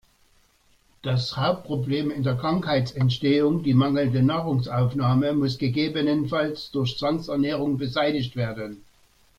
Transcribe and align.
Das 1.03 1.37
Hauptproblem 1.37 2.09
in 2.09 2.23
der 2.23 2.33
Krankheitsentstehung, 2.33 3.61
die 3.61 3.75
mangelnde 3.75 4.23
Nahrungsaufnahme, 4.23 5.33
muss 5.33 5.59
gegebenenfalls 5.59 6.71
durch 6.71 6.97
Zwangsernährung 6.97 7.77
beseitigt 7.77 8.35
werden. 8.35 8.81